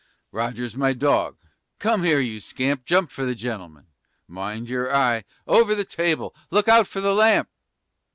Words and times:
Roger's 0.31 0.75
my 0.75 0.93
dog. 0.93 1.37
Come 1.77 2.01
here, 2.03 2.19
you 2.19 2.39
scamp! 2.39 2.85
Jump 2.85 3.11
for 3.11 3.23
the 3.23 3.35
gentleman, 3.35 3.85
mind 4.27 4.67
your 4.67 4.91
eye! 4.91 5.25
Over 5.45 5.75
the 5.75 5.85
table, 5.85 6.33
look 6.49 6.67
out 6.67 6.87
for 6.87 7.01
the 7.01 7.13
lamp! 7.13 7.47